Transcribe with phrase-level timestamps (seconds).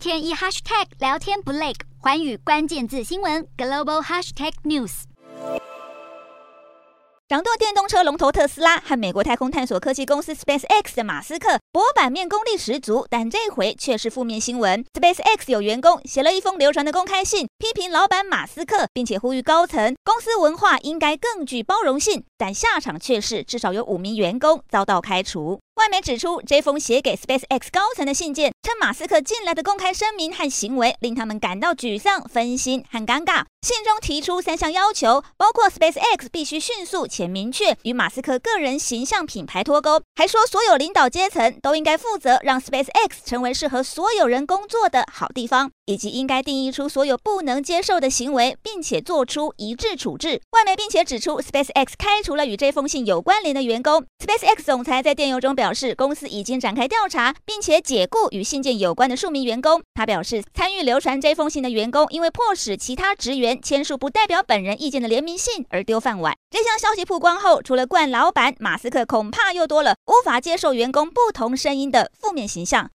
[0.00, 5.02] 天一 hashtag 聊天不累，寰宇关键字新闻 global hashtag news。
[7.28, 14.82] 掌舵电动车龙头特斯拉和美国太空探索科技公司 SpaceX 的马斯克，博版面功力十足，但这回却是负面新闻。
[14.94, 25.60] SpaceX 有员工写了一封流传的公开信，批评老板马斯克，并且呼吁高层公司文化应该更具包容性，但下场却是至少有五名员工遭到开除。
[25.80, 33.44] 外媒指出，这封写给 SpaceX 高层的信件，称马斯克近来的公开声明和行为令他们感到沮丧、分心和尴尬。
[33.62, 50.40] 信中提出三项要求，包括 SpaceX 必须迅速且明确与马斯克个人形象品牌脱钩，还说所有领导阶层都应该负责让 SpaceX 成为适合所有人工作的好地方，以及应该定义出所有不能接受的行为，并且做出一致处置。
[50.52, 54.04] 外媒并且指出，SpaceX 开除了与这封信有关联的员工。
[54.24, 55.70] SpaceX 总裁在电邮中表。
[55.72, 59.80] 示公司已经展开调查，并且解雇与信件有关的数名员工。
[59.94, 66.36] 他表示，参与流传这封信的员工因为迫使其他职员签署不代表本人意见的联名信而丢饭碗。
[66.50, 72.88] 这项消息曝光后，除了惯老板马斯克，恐怕又多了无法接受员工不同声音的负面形象。